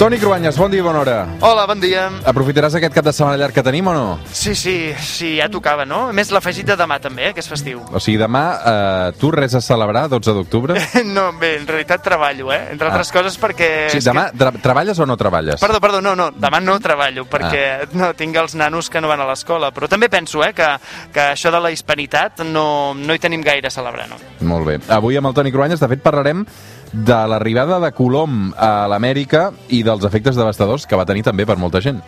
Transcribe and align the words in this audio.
Toni 0.00 0.16
Cruanyes, 0.16 0.56
bon 0.56 0.70
dia 0.72 0.80
i 0.80 0.82
bona 0.82 1.02
hora. 1.02 1.14
Hola, 1.44 1.66
bon 1.68 1.76
dia. 1.76 2.06
Aprofitaràs 2.24 2.72
aquest 2.78 2.94
cap 2.96 3.04
de 3.04 3.12
setmana 3.12 3.36
llarg 3.36 3.52
que 3.52 3.60
tenim 3.60 3.90
o 3.90 3.92
no? 3.92 4.04
Sí, 4.32 4.54
sí, 4.56 4.94
sí, 4.96 5.34
ja 5.36 5.50
tocava, 5.52 5.84
no? 5.84 6.06
A 6.08 6.14
més, 6.16 6.30
l'afegit 6.32 6.64
de 6.70 6.76
demà 6.80 6.96
també, 7.04 7.26
eh, 7.28 7.34
que 7.36 7.42
és 7.44 7.48
festiu. 7.50 7.82
O 7.92 8.00
sigui, 8.00 8.16
demà, 8.16 8.40
eh, 8.64 9.10
tu 9.20 9.28
res 9.34 9.52
a 9.58 9.60
celebrar, 9.60 10.06
12 10.08 10.32
d'octubre? 10.38 10.78
No, 11.04 11.26
bé, 11.36 11.58
en 11.58 11.66
realitat 11.68 12.00
treballo, 12.00 12.48
eh? 12.50 12.70
Entre 12.72 12.88
altres 12.88 13.10
Ah. 13.10 13.18
coses 13.18 13.36
perquè... 13.38 13.90
Sí, 13.92 14.00
demà 14.00 14.30
tra 14.32 14.50
treballes 14.56 14.98
o 14.98 15.04
no 15.04 15.18
treballes? 15.20 15.60
Que... 15.60 15.66
Perdó, 15.66 15.82
perdó, 15.84 16.00
no, 16.00 16.16
no, 16.16 16.30
demà 16.32 16.62
no 16.64 16.78
treballo, 16.80 17.26
perquè 17.28 17.62
Ah. 17.82 17.86
no 17.92 18.14
tinc 18.16 18.40
els 18.40 18.54
nanos 18.56 18.88
que 18.88 19.02
no 19.04 19.08
van 19.12 19.20
a 19.20 19.28
l'escola, 19.28 19.68
però 19.70 19.86
també 19.86 20.08
penso, 20.08 20.40
eh, 20.48 20.54
que, 20.56 20.70
que 21.12 21.28
això 21.34 21.52
de 21.52 21.60
la 21.60 21.72
hispanitat 21.76 22.40
no, 22.48 22.94
no 22.96 23.12
hi 23.12 23.18
tenim 23.20 23.44
gaire 23.44 23.68
a 23.68 23.70
celebrar, 23.76 24.08
no? 24.08 24.16
Molt 24.48 24.64
bé. 24.66 24.80
Avui 24.88 25.20
amb 25.20 25.28
el 25.28 25.34
Toni 25.36 25.52
Cruanyes, 25.52 25.80
de 25.80 25.88
fet, 25.92 26.00
parlarem 26.00 26.46
de 26.92 27.20
l'arribada 27.30 27.78
de 27.82 27.92
Colom 27.94 28.50
a 28.56 28.88
l'Amèrica 28.90 29.50
i 29.68 29.84
dels 29.86 30.04
efectes 30.08 30.38
devastadors 30.38 30.86
que 30.86 30.98
va 30.98 31.08
tenir 31.08 31.26
també 31.26 31.46
per 31.46 31.58
molta 31.60 31.82
gent. 31.84 32.02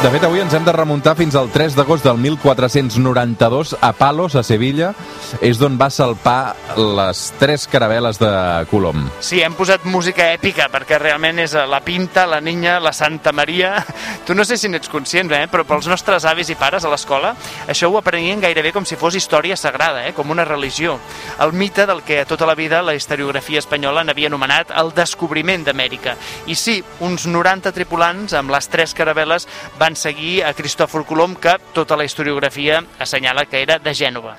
De 0.00 0.08
fet, 0.08 0.22
avui 0.24 0.40
ens 0.40 0.54
hem 0.56 0.64
de 0.64 0.72
remuntar 0.72 1.12
fins 1.12 1.34
al 1.36 1.50
3 1.52 1.74
d'agost 1.76 2.06
del 2.06 2.16
1492 2.16 3.74
a 3.84 3.90
Palos, 3.92 4.32
a 4.32 4.40
Sevilla. 4.40 4.94
És 5.44 5.58
d'on 5.60 5.76
va 5.76 5.90
salpar 5.92 6.54
les 6.80 7.20
tres 7.36 7.66
caravel·les 7.68 8.16
de 8.18 8.30
Colom. 8.70 9.04
Sí, 9.20 9.42
hem 9.44 9.52
posat 9.58 9.84
música 9.84 10.30
èpica, 10.32 10.70
perquè 10.72 10.96
realment 10.98 11.42
és 11.44 11.52
la 11.52 11.82
Pinta, 11.84 12.24
la 12.24 12.40
Niña, 12.40 12.78
la 12.80 12.94
Santa 12.96 13.36
Maria... 13.36 13.74
Tu 14.24 14.34
no 14.36 14.44
sé 14.46 14.56
si 14.60 14.68
n'ets 14.70 14.88
conscient, 14.88 15.32
eh? 15.34 15.48
però 15.50 15.64
pels 15.66 15.88
nostres 15.90 16.24
avis 16.28 16.52
i 16.52 16.54
pares 16.54 16.84
a 16.84 16.90
l'escola 16.92 17.32
això 17.68 17.88
ho 17.90 17.96
aprenien 17.98 18.38
gairebé 18.38 18.70
com 18.70 18.84
si 18.86 18.94
fos 19.00 19.16
història 19.18 19.56
sagrada, 19.58 20.04
eh? 20.06 20.12
com 20.14 20.30
una 20.30 20.44
religió. 20.46 20.98
El 21.40 21.54
mite 21.56 21.86
del 21.88 22.02
que 22.04 22.26
tota 22.28 22.44
la 22.44 22.54
vida 22.54 22.82
la 22.84 22.92
historiografia 22.92 23.62
espanyola 23.62 24.02
n'havia 24.04 24.28
anomenat 24.28 24.74
el 24.76 24.90
descobriment 24.92 25.62
d'Amèrica. 25.64 26.12
I 26.52 26.56
sí, 26.58 26.74
uns 27.00 27.24
90 27.24 27.72
tripulants 27.72 28.34
amb 28.36 28.52
les 28.52 28.68
tres 28.68 28.92
caravel·les 28.98 29.48
van 29.80 29.96
seguir 29.96 30.42
a 30.44 30.52
Cristòfor 30.52 31.06
Colom, 31.08 31.38
que 31.40 31.56
tota 31.72 31.96
la 31.96 32.04
historiografia 32.04 32.82
assenyala 33.00 33.46
que 33.48 33.64
era 33.64 33.78
de 33.80 33.96
Gènova. 33.96 34.36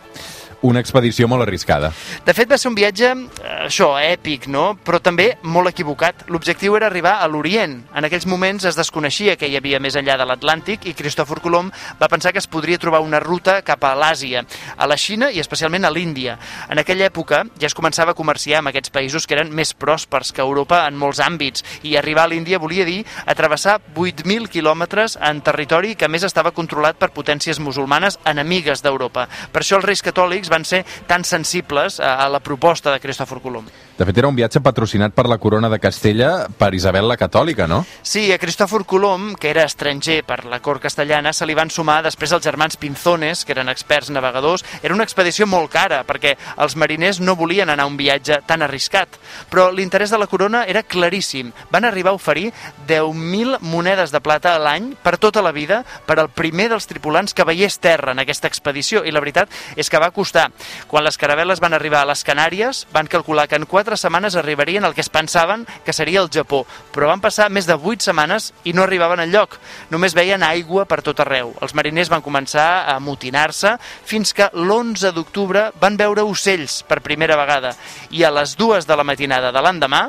Una 0.62 0.80
expedició 0.80 1.26
molt 1.26 1.42
arriscada. 1.42 1.90
De 2.22 2.34
fet, 2.38 2.46
va 2.46 2.58
ser 2.62 2.70
un 2.70 2.76
viatge, 2.78 3.08
eh, 3.10 3.54
això, 3.66 3.96
èpic, 3.98 4.46
no? 4.46 4.78
Però 4.86 5.00
també 5.02 5.40
molt 5.42 5.72
equivocat. 5.72 6.28
L'objectiu 6.30 6.76
era 6.78 6.86
arribar 6.86 7.16
a 7.18 7.28
l'Orient. 7.28 7.80
En 7.96 8.06
aquells 8.06 8.28
moments 8.28 8.66
es 8.70 8.78
desconeixia 8.78 9.36
que 9.38 9.48
hi 9.50 9.58
havia 9.58 9.80
més 9.80 9.96
enllà 9.98 10.20
de 10.20 10.28
l'Atlàntic 10.30 10.86
i 10.86 10.94
Cristòfor 10.94 11.42
Colom 11.42 11.72
va 12.00 12.08
pensar 12.08 12.32
que 12.32 12.38
es 12.38 12.46
podria 12.46 12.78
trobar 12.78 13.00
una 13.02 13.20
ruta 13.20 13.64
cap 13.64 13.84
a 13.84 13.96
l'Àsia, 13.96 14.44
a 14.78 14.86
la 14.86 14.98
Xina 14.98 15.32
i 15.32 15.40
especialment 15.40 15.84
a 15.84 15.90
l'Índia. 15.90 16.38
En 16.70 16.78
aquella 16.78 17.10
època 17.10 17.42
ja 17.58 17.66
es 17.66 17.74
començava 17.74 18.12
a 18.12 18.20
comerciar 18.20 18.60
amb 18.60 18.70
aquests 18.70 18.94
països 18.94 19.26
que 19.26 19.34
eren 19.34 19.50
més 19.50 19.74
pròspers 19.74 20.32
que 20.32 20.46
Europa 20.46 20.84
en 20.86 20.94
molts 20.94 21.24
àmbits 21.26 21.66
i 21.82 21.96
arribar 21.98 22.28
a 22.28 22.32
l'Índia 22.36 22.60
volia 22.62 22.86
dir 22.86 23.00
atravessar 23.26 23.80
8.000 23.96 24.48
quilòmetres 24.48 25.18
en 25.18 25.42
territori 25.42 25.96
que 25.96 26.08
més 26.08 26.24
estava 26.24 26.54
controlat 26.54 27.02
per 27.02 27.10
potències 27.10 27.60
musulmanes 27.60 28.20
enemigues 28.26 28.86
d'Europa. 28.86 29.26
Per 29.52 29.66
això 29.66 29.82
els 29.82 29.90
reis 29.90 30.06
catòlics 30.06 30.51
van 30.52 30.68
ser 30.68 30.84
tan 31.08 31.24
sensibles 31.24 32.00
a, 32.00 32.18
a 32.26 32.30
la 32.30 32.44
proposta 32.44 32.92
de 32.92 33.00
Cristòfor 33.00 33.42
Colom. 33.42 33.72
De 34.02 34.06
fet, 34.08 34.18
era 34.18 34.30
un 34.32 34.34
viatge 34.34 34.64
patrocinat 34.66 35.14
per 35.14 35.28
la 35.30 35.38
corona 35.38 35.70
de 35.70 35.78
Castella 35.78 36.48
per 36.58 36.72
Isabel 36.74 37.06
la 37.06 37.20
Catòlica, 37.22 37.68
no? 37.70 37.84
Sí, 38.02 38.24
a 38.34 38.40
Cristòfor 38.42 38.82
Colom, 38.90 39.36
que 39.38 39.52
era 39.52 39.66
estranger 39.68 40.24
per 40.26 40.40
la 40.50 40.58
cort 40.58 40.82
castellana, 40.82 41.36
se 41.38 41.46
li 41.46 41.54
van 41.54 41.70
sumar 41.70 42.00
després 42.02 42.34
els 42.34 42.42
germans 42.42 42.80
Pinzones, 42.82 43.44
que 43.46 43.54
eren 43.54 43.70
experts 43.70 44.10
navegadors. 44.10 44.66
Era 44.82 44.96
una 44.96 45.06
expedició 45.06 45.46
molt 45.46 45.70
cara, 45.70 46.00
perquè 46.08 46.34
els 46.66 46.74
mariners 46.82 47.20
no 47.22 47.36
volien 47.38 47.70
anar 47.70 47.86
a 47.86 47.92
un 47.92 48.00
viatge 48.00 48.40
tan 48.50 48.66
arriscat. 48.66 49.20
Però 49.52 49.68
l'interès 49.70 50.10
de 50.10 50.18
la 50.18 50.30
corona 50.32 50.64
era 50.66 50.82
claríssim. 50.82 51.52
Van 51.70 51.86
arribar 51.86 52.16
a 52.16 52.18
oferir 52.18 52.50
10.000 52.90 53.62
monedes 53.62 54.10
de 54.10 54.24
plata 54.26 54.56
a 54.56 54.64
l'any 54.66 54.96
per 55.04 55.20
tota 55.22 55.46
la 55.46 55.54
vida 55.54 55.84
per 56.10 56.18
al 56.18 56.32
primer 56.34 56.72
dels 56.74 56.90
tripulants 56.90 57.38
que 57.38 57.46
veiés 57.46 57.78
terra 57.78 58.16
en 58.16 58.26
aquesta 58.26 58.50
expedició. 58.50 59.06
I 59.06 59.14
la 59.14 59.22
veritat 59.22 59.54
és 59.78 59.94
que 59.94 60.02
va 60.02 60.10
costar. 60.10 60.41
Quan 60.88 61.06
les 61.06 61.20
caravel·les 61.20 61.62
van 61.62 61.76
arribar 61.78 62.02
a 62.02 62.10
les 62.10 62.24
Canàries, 62.28 62.86
van 62.94 63.10
calcular 63.12 63.48
que 63.48 63.60
en 63.60 63.68
quatre 63.70 63.98
setmanes 64.00 64.36
arribarien 64.40 64.86
al 64.86 64.96
que 64.96 65.04
es 65.06 65.12
pensaven 65.12 65.68
que 65.86 65.94
seria 65.94 66.22
el 66.24 66.32
Japó. 66.34 66.64
Però 66.94 67.10
van 67.12 67.22
passar 67.22 67.50
més 67.50 67.68
de 67.70 67.78
vuit 67.78 68.02
setmanes 68.02 68.52
i 68.64 68.74
no 68.74 68.84
arribaven 68.84 69.22
al 69.22 69.32
lloc. 69.34 69.60
Només 69.92 70.16
veien 70.18 70.44
aigua 70.44 70.86
per 70.90 71.02
tot 71.06 71.20
arreu. 71.24 71.54
Els 71.62 71.76
mariners 71.78 72.12
van 72.12 72.26
començar 72.26 72.68
a 72.82 72.98
amotinar-se 72.98 73.78
fins 74.06 74.34
que 74.34 74.50
l'11 74.54 75.14
d'octubre 75.16 75.70
van 75.82 75.98
veure 76.00 76.26
ocells 76.26 76.82
per 76.88 77.02
primera 77.06 77.38
vegada. 77.40 77.76
I 78.12 78.24
a 78.24 78.34
les 78.34 78.58
dues 78.58 78.88
de 78.88 78.98
la 78.98 79.08
matinada 79.08 79.52
de 79.52 79.62
l'endemà, 79.62 80.08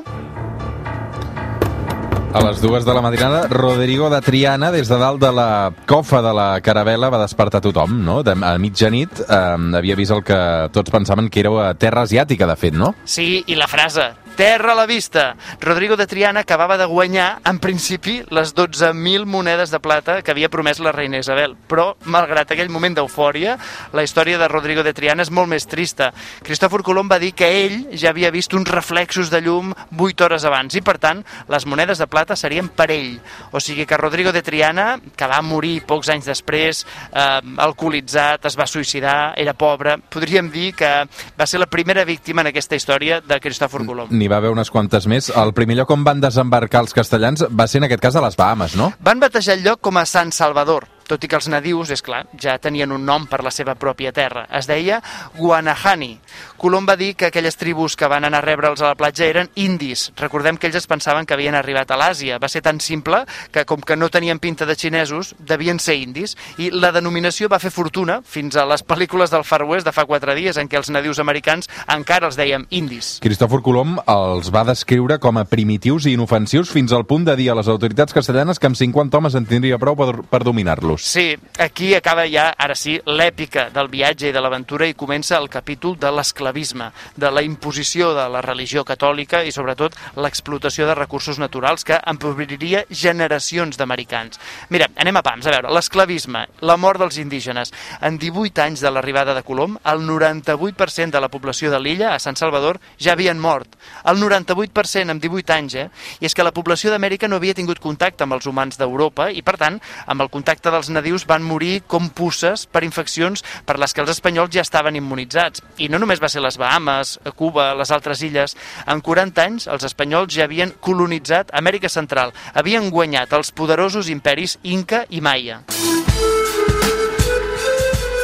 A 2.33 2.41
les 2.41 2.63
dues 2.63 2.87
de 2.87 2.95
la 2.97 3.03
matinada, 3.05 3.43
Rodrigo 3.49 4.09
de 4.09 4.23
Triana, 4.25 4.71
des 4.73 4.89
de 4.89 4.97
dalt 4.97 5.21
de 5.21 5.29
la 5.37 5.73
cofa 5.87 6.23
de 6.25 6.33
la 6.33 6.47
caravela, 6.65 7.11
va 7.13 7.21
despertar 7.21 7.61
tothom, 7.61 7.99
no? 8.07 8.23
De, 8.25 8.33
a 8.33 8.55
mitjanit 8.57 9.21
eh, 9.27 9.41
havia 9.77 9.97
vist 9.99 10.15
el 10.17 10.23
que 10.25 10.39
tots 10.73 10.95
pensaven 10.95 11.29
que 11.29 11.43
era 11.45 11.75
terra 11.77 12.07
asiàtica, 12.09 12.49
de 12.49 12.57
fet, 12.57 12.73
no? 12.73 12.95
Sí, 13.05 13.45
i 13.47 13.59
la 13.59 13.69
frase, 13.69 14.09
terra 14.37 14.73
a 14.73 14.75
la 14.75 14.87
vista. 14.87 15.37
Rodrigo 15.61 15.97
de 15.97 16.07
Triana 16.07 16.41
acabava 16.41 16.79
de 16.79 16.87
guanyar, 16.87 17.41
en 17.45 17.59
principi, 17.59 18.23
les 18.31 18.55
12.000 18.55 19.27
monedes 19.27 19.71
de 19.71 19.81
plata 19.81 20.21
que 20.23 20.33
havia 20.33 20.51
promès 20.51 20.81
la 20.81 20.93
reina 20.93 21.21
Isabel. 21.21 21.55
Però, 21.69 21.93
malgrat 22.05 22.53
aquell 22.53 22.73
moment 22.73 22.97
d'eufòria, 22.97 23.59
la 23.93 24.05
història 24.05 24.39
de 24.41 24.49
Rodrigo 24.49 24.83
de 24.83 24.95
Triana 24.97 25.23
és 25.27 25.31
molt 25.31 25.51
més 25.53 25.67
trista. 25.69 26.13
Cristòfor 26.43 26.83
Colom 26.83 27.11
va 27.11 27.21
dir 27.23 27.33
que 27.37 27.49
ell 27.65 27.77
ja 27.93 28.11
havia 28.11 28.33
vist 28.35 28.55
uns 28.57 28.71
reflexos 28.71 29.31
de 29.31 29.43
llum 29.45 29.73
8 29.99 30.27
hores 30.27 30.47
abans 30.49 30.75
i, 30.75 30.83
per 30.83 30.97
tant, 31.03 31.23
les 31.53 31.67
monedes 31.67 32.01
de 32.01 32.09
plata 32.11 32.37
serien 32.37 32.69
per 32.69 32.91
ell. 32.95 33.19
O 33.53 33.61
sigui 33.61 33.87
que 33.87 34.01
Rodrigo 34.01 34.33
de 34.33 34.43
Triana, 34.43 34.97
que 35.17 35.29
va 35.29 35.43
morir 35.43 35.83
pocs 35.87 36.11
anys 36.13 36.31
després, 36.31 36.85
eh, 37.13 37.41
alcoholitzat, 37.59 38.47
es 38.49 38.59
va 38.59 38.67
suïcidar, 38.67 39.35
era 39.37 39.55
pobre, 39.55 39.99
podríem 40.11 40.51
dir 40.51 40.73
que 40.75 40.93
va 41.39 41.47
ser 41.47 41.61
la 41.61 41.71
primera 41.71 42.05
víctima 42.05 42.43
en 42.43 42.53
aquesta 42.53 42.77
història 42.77 43.21
de 43.21 43.41
Cristòfor 43.41 43.87
Colom. 43.87 44.13
N'hi 44.23 44.29
va 44.31 44.37
haver 44.39 44.53
unes 44.55 44.69
quantes 44.71 45.09
més. 45.11 45.33
El 45.35 45.51
primer 45.51 45.75
lloc 45.81 45.91
on 45.91 46.05
van 46.07 46.21
desembarcar 46.23 46.85
els 46.85 46.95
castellans 46.95 47.43
va 47.51 47.67
ser 47.67 47.81
en 47.81 47.89
aquest 47.89 48.05
cas 48.05 48.15
a 48.15 48.23
les 48.23 48.39
Bahamas, 48.39 48.77
no? 48.79 48.93
Van 49.03 49.19
batejar 49.19 49.57
el 49.59 49.65
lloc 49.67 49.81
com 49.83 49.99
a 49.99 50.05
Sant 50.07 50.31
Salvador, 50.31 50.87
tot 51.13 51.25
i 51.25 51.29
que 51.29 51.37
els 51.37 51.51
nadius, 51.53 51.93
és 51.93 52.01
clar, 52.05 52.25
ja 52.41 52.57
tenien 52.63 52.93
un 52.95 53.05
nom 53.05 53.27
per 53.29 53.43
la 53.45 53.53
seva 53.53 53.77
pròpia 53.77 54.15
terra. 54.17 54.47
Es 54.49 54.69
deia 54.71 55.03
Guanahani. 55.37 56.15
Colom 56.63 56.87
va 56.87 56.97
dir 56.97 57.13
que 57.19 57.27
aquelles 57.29 57.59
tribus 57.59 57.97
que 57.99 58.09
van 58.09 58.25
anar 58.25 58.39
a 58.41 58.47
rebre'ls 58.47 58.81
a 58.81 58.93
la 58.93 58.97
platja 58.97 59.27
eren 59.27 59.51
indis. 59.59 60.07
Recordem 60.17 60.57
que 60.57 60.69
ells 60.69 60.79
es 60.79 60.87
pensaven 60.89 61.27
que 61.27 61.35
havien 61.35 61.57
arribat 61.59 61.91
a 61.91 61.99
l'Àsia. 61.99 62.39
Va 62.39 62.49
ser 62.49 62.63
tan 62.63 62.79
simple 62.81 63.25
que, 63.53 63.65
com 63.67 63.83
que 63.83 63.97
no 63.99 64.09
tenien 64.15 64.39
pinta 64.39 64.65
de 64.65 64.77
xinesos, 64.79 65.35
devien 65.39 65.81
ser 65.83 65.99
indis. 65.99 66.37
I 66.63 66.71
la 66.71 66.93
denominació 66.95 67.51
va 67.53 67.59
fer 67.59 67.73
fortuna 67.75 68.21
fins 68.23 68.57
a 68.57 68.65
les 68.71 68.87
pel·lícules 68.87 69.35
del 69.35 69.45
Far 69.45 69.65
West 69.67 69.89
de 69.89 69.93
fa 69.93 70.07
quatre 70.07 70.37
dies, 70.39 70.57
en 70.57 70.71
què 70.71 70.79
els 70.79 70.93
nadius 70.95 71.19
americans 71.19 71.69
encara 71.91 72.31
els 72.31 72.39
dèiem 72.39 72.69
indis. 72.71 73.17
Cristòfor 73.27 73.65
Colom 73.67 73.99
els 74.07 74.53
va 74.55 74.65
descriure 74.71 75.19
com 75.19 75.43
a 75.43 75.45
primitius 75.45 76.07
i 76.07 76.15
inofensius 76.17 76.71
fins 76.71 76.95
al 76.95 77.09
punt 77.11 77.27
de 77.27 77.37
dir 77.37 77.51
a 77.51 77.59
les 77.59 77.69
autoritats 77.69 78.15
castellanes 78.15 78.63
que 78.63 78.71
amb 78.71 78.79
50 78.79 79.19
homes 79.19 79.35
en 79.35 79.51
tindria 79.51 79.83
prou 79.83 79.99
per, 79.99 80.13
per 80.31 80.45
dominar-los. 80.47 81.02
Sí, 81.05 81.37
aquí 81.59 81.97
acaba 81.97 82.29
ja, 82.31 82.53
ara 82.55 82.77
sí, 82.79 82.93
l'èpica 83.11 83.65
del 83.75 83.89
viatge 83.91 84.29
i 84.29 84.33
de 84.33 84.39
l'aventura 84.39 84.87
i 84.87 84.95
comença 84.95 85.35
el 85.35 85.49
capítol 85.51 85.97
de 85.99 86.13
l'esclavisme, 86.15 86.93
de 87.19 87.31
la 87.35 87.43
imposició 87.43 88.13
de 88.15 88.29
la 88.31 88.39
religió 88.45 88.85
catòlica 88.87 89.41
i 89.43 89.51
sobretot 89.51 89.97
l'explotació 90.15 90.87
de 90.87 90.95
recursos 90.95 91.41
naturals 91.43 91.83
que 91.83 91.99
empobriria 92.07 92.85
generacions 92.87 93.81
d'americans. 93.81 94.39
Mira, 94.71 94.87
anem 94.95 95.19
a 95.19 95.25
pams, 95.27 95.49
a 95.51 95.57
veure, 95.57 95.73
l'esclavisme, 95.75 96.45
la 96.63 96.79
mort 96.79 97.03
dels 97.03 97.19
indígenes. 97.19 97.75
En 97.99 98.21
18 98.23 98.63
anys 98.63 98.87
de 98.87 98.95
l'arribada 98.95 99.35
de 99.35 99.43
Colom, 99.43 99.81
el 99.83 100.07
98% 100.07 101.11
de 101.11 101.25
la 101.27 101.33
població 101.35 101.75
de 101.75 101.83
l'illa, 101.83 102.15
a 102.15 102.23
Sant 102.23 102.39
Salvador, 102.39 102.79
ja 103.03 103.17
havien 103.17 103.43
mort. 103.43 103.75
El 104.07 104.23
98% 104.23 105.11
en 105.11 105.19
18 105.19 105.59
anys, 105.59 105.75
eh? 105.83 105.91
I 106.23 106.31
és 106.31 106.39
que 106.39 106.47
la 106.47 106.55
població 106.55 106.95
d'Amèrica 106.95 107.27
no 107.27 107.43
havia 107.43 107.59
tingut 107.59 107.83
contacte 107.83 108.23
amb 108.23 108.39
els 108.39 108.47
humans 108.47 108.79
d'Europa 108.79 109.33
i, 109.35 109.43
per 109.43 109.59
tant, 109.59 109.83
amb 110.07 110.23
el 110.23 110.31
contacte 110.31 110.71
dels 110.71 110.92
nadius 110.95 111.27
van 111.29 111.45
morir 111.45 111.83
com 111.87 112.11
pusses 112.11 112.67
per 112.67 112.85
infeccions 112.87 113.45
per 113.67 113.79
les 113.81 113.95
que 113.95 114.03
els 114.05 114.13
espanyols 114.13 114.53
ja 114.55 114.65
estaven 114.65 114.97
immunitzats. 114.99 115.63
I 115.79 115.89
no 115.93 116.01
només 116.03 116.23
va 116.23 116.31
ser 116.33 116.45
les 116.45 116.59
Bahamas, 116.61 117.19
Cuba, 117.37 117.73
les 117.79 117.91
altres 117.91 118.23
illes. 118.23 118.57
En 118.87 119.01
40 119.01 119.47
anys, 119.47 119.67
els 119.67 119.87
espanyols 119.89 120.35
ja 120.35 120.47
havien 120.49 120.75
colonitzat 120.81 121.53
Amèrica 121.57 121.89
Central. 121.93 122.35
Havien 122.55 122.91
guanyat 122.91 123.33
els 123.33 123.53
poderosos 123.53 124.13
imperis 124.13 124.59
Inca 124.63 125.07
i 125.11 125.21
Maia. 125.21 125.63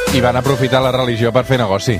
I 0.09 0.21
van 0.25 0.39
aprofitar 0.39 0.81
la 0.81 0.91
religió 0.95 1.31
per 1.31 1.45
fer 1.45 1.59
negoci. 1.61 1.99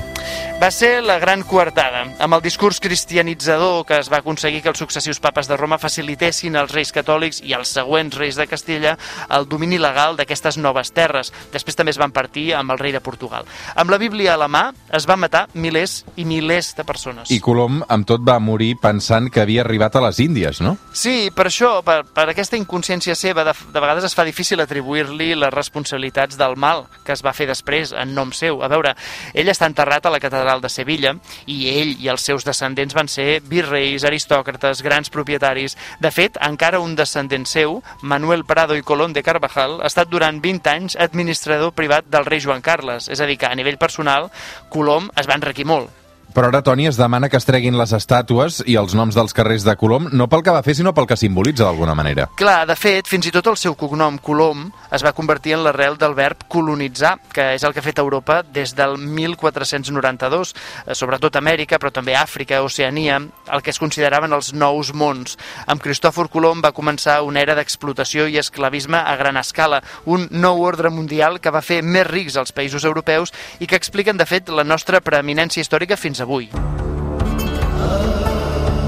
Va 0.60 0.70
ser 0.70 1.00
la 1.00 1.18
gran 1.18 1.40
coartada, 1.48 2.02
amb 2.20 2.36
el 2.36 2.42
discurs 2.44 2.80
cristianitzador 2.84 3.86
que 3.88 3.96
es 3.96 4.10
va 4.12 4.18
aconseguir 4.20 4.60
que 4.60 4.68
els 4.68 4.78
successius 4.78 5.20
papes 5.20 5.48
de 5.48 5.56
Roma 5.56 5.78
facilitessin 5.80 6.58
als 6.60 6.74
reis 6.74 6.92
catòlics 6.92 7.40
i 7.48 7.54
als 7.56 7.72
següents 7.72 8.18
reis 8.20 8.36
de 8.36 8.44
Castella 8.46 8.96
el 9.32 9.48
domini 9.48 9.78
legal 9.80 10.18
d'aquestes 10.18 10.58
noves 10.60 10.92
terres. 10.92 11.32
Després 11.54 11.78
també 11.78 11.94
es 11.94 12.00
van 12.00 12.12
partir 12.12 12.50
amb 12.54 12.74
el 12.74 12.78
rei 12.78 12.92
de 12.92 13.00
Portugal. 13.00 13.48
Amb 13.74 13.90
la 13.90 13.98
Bíblia 13.98 14.34
a 14.34 14.40
la 14.40 14.50
mà 14.52 14.66
es 14.92 15.08
van 15.08 15.22
matar 15.22 15.46
milers 15.54 16.04
i 16.20 16.26
milers 16.28 16.74
de 16.76 16.84
persones. 16.84 17.32
I 17.32 17.40
Colom, 17.40 17.80
amb 17.88 18.06
tot, 18.06 18.20
va 18.20 18.36
morir 18.38 18.74
pensant 18.82 19.30
que 19.32 19.40
havia 19.40 19.64
arribat 19.64 19.96
a 19.96 20.04
les 20.04 20.20
Índies, 20.20 20.60
no? 20.60 20.76
Sí, 20.92 21.30
per 21.34 21.48
això, 21.48 21.78
per, 21.86 22.02
per 22.04 22.28
aquesta 22.28 22.60
inconsciència 22.60 23.16
seva, 23.16 23.46
de, 23.48 23.56
de 23.72 23.80
vegades 23.80 24.04
es 24.04 24.16
fa 24.16 24.28
difícil 24.28 24.60
atribuir-li 24.60 25.32
les 25.40 25.54
responsabilitats 25.54 26.36
del 26.36 26.56
mal 26.60 26.84
que 27.06 27.16
es 27.16 27.24
va 27.24 27.32
fer 27.32 27.48
després 27.48 27.94
en 27.96 28.14
nom 28.14 28.34
seu. 28.36 28.60
A 28.60 28.68
veure, 28.68 28.94
ell 29.32 29.48
està 29.48 29.68
enterrat 29.70 30.06
a 30.06 30.12
la 30.12 30.19
catedral 30.20 30.62
de 30.62 30.70
Sevilla 30.72 31.14
i 31.46 31.58
ell 31.72 31.94
i 31.98 32.10
els 32.12 32.24
seus 32.26 32.46
descendents 32.46 32.96
van 32.96 33.08
ser 33.08 33.40
virreis, 33.50 34.04
aristòcrates, 34.04 34.82
grans 34.86 35.10
propietaris. 35.10 35.76
De 36.00 36.12
fet, 36.14 36.38
encara 36.46 36.80
un 36.80 36.96
descendent 36.96 37.46
seu, 37.48 37.80
Manuel 38.02 38.44
Prado 38.44 38.76
i 38.78 38.86
Colón 38.86 39.12
de 39.16 39.24
Carvajal, 39.26 39.80
ha 39.80 39.90
estat 39.90 40.10
durant 40.10 40.40
20 40.42 40.74
anys 40.74 40.98
administrador 41.00 41.74
privat 41.76 42.08
del 42.10 42.28
rei 42.28 42.40
Joan 42.40 42.62
Carles. 42.62 43.08
És 43.08 43.20
a 43.20 43.26
dir, 43.26 43.38
que 43.40 43.50
a 43.50 43.56
nivell 43.56 43.80
personal, 43.80 44.30
Colom 44.70 45.10
es 45.16 45.28
va 45.28 45.40
enriquir 45.40 45.68
molt. 45.68 45.99
Però 46.30 46.46
ara, 46.46 46.60
Toni, 46.62 46.86
es 46.86 46.94
demana 46.94 47.26
que 47.28 47.38
es 47.40 47.46
treguin 47.46 47.74
les 47.74 47.90
estàtues 47.96 48.60
i 48.70 48.76
els 48.78 48.92
noms 48.94 49.16
dels 49.18 49.34
carrers 49.34 49.64
de 49.66 49.74
Colom, 49.74 50.06
no 50.14 50.28
pel 50.30 50.44
que 50.46 50.52
va 50.54 50.62
fer, 50.62 50.76
sinó 50.78 50.92
pel 50.94 51.08
que 51.10 51.16
simbolitza 51.18 51.64
d'alguna 51.66 51.96
manera. 51.98 52.28
Clar, 52.38 52.62
de 52.70 52.76
fet, 52.78 53.08
fins 53.10 53.26
i 53.26 53.32
tot 53.34 53.48
el 53.50 53.58
seu 53.58 53.74
cognom, 53.74 54.20
Colom, 54.22 54.68
es 54.94 55.02
va 55.02 55.10
convertir 55.16 55.56
en 55.56 55.64
l'arrel 55.64 55.98
del 55.98 56.14
verb 56.14 56.44
colonitzar, 56.46 57.16
que 57.34 57.48
és 57.56 57.64
el 57.66 57.74
que 57.74 57.82
ha 57.82 57.86
fet 57.86 57.98
Europa 57.98 58.40
des 58.46 58.76
del 58.78 58.94
1492, 59.02 60.54
eh, 60.86 60.94
sobretot 60.94 61.40
Amèrica, 61.40 61.80
però 61.82 61.90
també 61.90 62.14
Àfrica, 62.14 62.62
Oceania, 62.62 63.18
el 63.50 63.62
que 63.66 63.74
es 63.74 63.82
consideraven 63.82 64.32
els 64.32 64.52
nous 64.54 64.94
mons. 64.94 65.34
Amb 65.66 65.82
Cristòfor 65.82 66.30
Colom 66.30 66.62
va 66.62 66.70
començar 66.76 67.20
una 67.26 67.42
era 67.42 67.58
d'explotació 67.58 68.28
i 68.30 68.38
esclavisme 68.38 69.02
a 69.02 69.16
gran 69.18 69.40
escala, 69.40 69.82
un 70.06 70.28
nou 70.30 70.62
ordre 70.62 70.94
mundial 70.94 71.40
que 71.40 71.50
va 71.50 71.64
fer 71.64 71.82
més 71.82 72.06
rics 72.06 72.38
els 72.38 72.54
països 72.54 72.86
europeus 72.86 73.34
i 73.58 73.66
que 73.66 73.74
expliquen, 73.74 74.16
de 74.16 74.30
fet, 74.30 74.48
la 74.54 74.64
nostra 74.64 75.02
preeminència 75.02 75.66
històrica 75.66 75.98
fins 75.98 76.19
avui. 76.20 76.48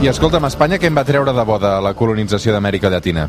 I 0.02 0.08
escolta'm, 0.10 0.44
Espanya 0.48 0.80
què 0.82 0.88
en 0.90 0.96
va 0.98 1.04
treure 1.06 1.30
de 1.30 1.44
bo 1.46 1.60
de 1.62 1.68
la 1.84 1.92
colonització 1.94 2.50
d'Amèrica 2.54 2.90
Llatina? 2.90 3.28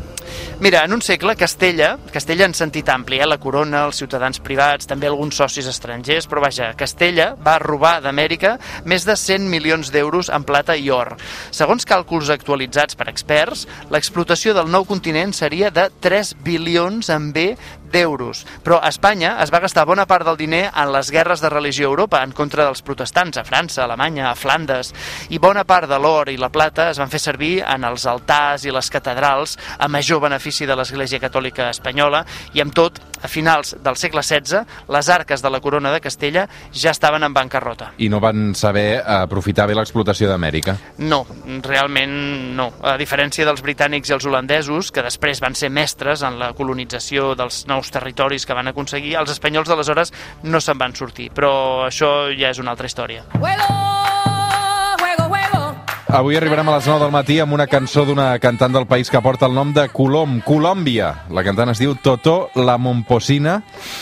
Mira, 0.60 0.84
en 0.84 0.92
un 0.92 1.02
segle, 1.02 1.34
Castella, 1.36 1.94
Castella 2.12 2.46
en 2.46 2.54
sentit 2.54 2.88
ampli, 2.88 3.18
eh? 3.20 3.26
la 3.26 3.40
corona, 3.42 3.84
els 3.88 3.98
ciutadans 4.00 4.40
privats, 4.44 4.88
també 4.88 5.08
alguns 5.10 5.36
socis 5.36 5.66
estrangers, 5.70 6.28
però 6.30 6.44
vaja, 6.44 6.72
Castella 6.78 7.32
va 7.36 7.58
robar 7.62 7.96
d'Amèrica 8.04 8.56
més 8.88 9.06
de 9.08 9.16
100 9.18 9.48
milions 9.50 9.90
d'euros 9.94 10.30
en 10.32 10.46
plata 10.46 10.76
i 10.76 10.90
or. 10.94 11.14
Segons 11.50 11.86
càlculs 11.88 12.30
actualitzats 12.32 12.96
per 12.98 13.08
experts, 13.12 13.66
l'explotació 13.90 14.54
del 14.54 14.70
nou 14.70 14.86
continent 14.88 15.34
seria 15.36 15.72
de 15.74 15.88
3 16.04 16.36
bilions 16.44 17.10
en 17.10 17.32
B 17.34 17.50
d'euros. 17.94 18.42
Però 18.66 18.80
a 18.82 18.90
Espanya 18.90 19.36
es 19.44 19.52
va 19.54 19.62
gastar 19.62 19.86
bona 19.86 20.06
part 20.10 20.26
del 20.26 20.38
diner 20.40 20.66
en 20.68 20.90
les 20.92 21.10
guerres 21.14 21.40
de 21.40 21.50
religió 21.52 21.88
a 21.88 21.92
Europa 21.92 22.22
en 22.24 22.34
contra 22.34 22.66
dels 22.66 22.82
protestants, 22.82 23.38
a 23.38 23.46
França, 23.46 23.82
a 23.82 23.86
Alemanya, 23.86 24.30
a 24.30 24.34
Flandes, 24.38 24.92
i 25.30 25.38
bona 25.38 25.64
part 25.64 25.88
de 25.90 25.98
l'or 26.02 26.30
i 26.32 26.38
la 26.40 26.50
plata 26.52 26.90
es 26.90 27.00
van 27.00 27.12
fer 27.12 27.22
servir 27.22 27.54
en 27.62 27.86
els 27.86 28.06
altars 28.10 28.66
i 28.66 28.74
les 28.74 28.90
catedrals 28.90 29.56
a 29.78 29.88
major 29.88 30.13
benefici 30.20 30.66
de 30.66 30.76
l'Església 30.76 31.20
Catòlica 31.22 31.68
Espanyola 31.70 32.24
i 32.54 32.62
amb 32.62 32.74
tot, 32.74 33.00
a 33.24 33.28
finals 33.28 33.74
del 33.82 33.96
segle 33.96 34.22
XVI, 34.22 34.64
les 34.92 35.08
arques 35.08 35.42
de 35.42 35.50
la 35.50 35.60
corona 35.64 35.92
de 35.92 36.00
Castella 36.04 36.46
ja 36.72 36.92
estaven 36.92 37.24
en 37.24 37.34
bancarrota. 37.34 37.92
I 37.98 38.08
no 38.12 38.20
van 38.20 38.54
saber 38.54 39.00
aprofitar 39.00 39.66
bé 39.68 39.76
l'explotació 39.78 40.28
d'Amèrica? 40.30 40.76
No, 40.98 41.24
realment 41.64 42.14
no. 42.56 42.70
A 42.82 42.96
diferència 43.00 43.46
dels 43.48 43.62
britànics 43.64 44.10
i 44.10 44.16
els 44.16 44.26
holandesos, 44.28 44.92
que 44.94 45.04
després 45.04 45.42
van 45.44 45.56
ser 45.58 45.70
mestres 45.70 46.22
en 46.26 46.38
la 46.40 46.52
colonització 46.56 47.32
dels 47.38 47.64
nous 47.70 47.90
territoris 47.94 48.46
que 48.46 48.56
van 48.56 48.70
aconseguir, 48.72 49.16
els 49.20 49.32
espanyols 49.34 49.70
d'aleshores 49.70 50.12
no 50.44 50.60
se'n 50.60 50.78
van 50.78 50.94
sortir. 50.96 51.30
Però 51.34 51.86
això 51.88 52.14
ja 52.34 52.52
és 52.52 52.62
una 52.62 52.74
altra 52.76 52.90
història. 52.90 53.24
Avui 56.14 56.36
arribarem 56.38 56.68
a 56.70 56.76
les 56.76 56.86
9 56.86 57.02
del 57.02 57.10
matí 57.10 57.40
amb 57.42 57.56
una 57.56 57.64
cançó 57.66 58.04
d'una 58.06 58.28
cantant 58.38 58.70
del 58.76 58.86
país 58.86 59.08
que 59.10 59.18
porta 59.18 59.48
el 59.48 59.54
nom 59.56 59.72
de 59.74 59.88
Colom, 59.90 60.36
Colòmbia. 60.46 61.08
La 61.34 61.42
cantant 61.42 61.72
es 61.72 61.82
diu 61.82 61.96
Totó 61.98 62.52
la 62.54 62.76
Momposina 62.78 63.56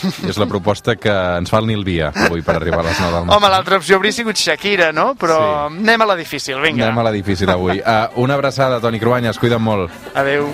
i 0.04 0.28
és 0.28 0.36
la 0.36 0.44
proposta 0.50 0.98
que 1.00 1.14
ens 1.38 1.48
fa 1.48 1.62
el 1.62 1.70
Nil 1.72 1.86
Via 1.88 2.12
avui 2.26 2.44
per 2.44 2.58
arribar 2.58 2.82
a 2.84 2.88
les 2.90 3.00
9 3.00 3.16
del 3.16 3.24
matí. 3.24 3.36
Home, 3.38 3.52
l'altra 3.56 3.80
opció 3.80 3.96
hauria 3.96 4.12
sigut 4.12 4.36
Shakira, 4.36 4.92
no? 4.92 5.14
Però 5.16 5.40
sí. 5.40 5.80
anem 5.80 6.04
a 6.04 6.12
la 6.12 6.20
difícil, 6.20 6.60
vinga. 6.60 6.90
Anem 6.90 7.00
a 7.00 7.08
la 7.08 7.16
difícil 7.16 7.48
avui. 7.48 7.80
Uh, 7.80 8.24
una 8.28 8.36
abraçada, 8.36 8.82
Toni 8.84 9.00
Cruanyes, 9.00 9.40
cuida't 9.40 9.64
molt. 9.64 9.88
Adéu. 10.12 10.52